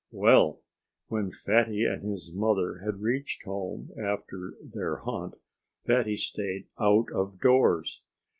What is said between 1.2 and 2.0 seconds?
Fatty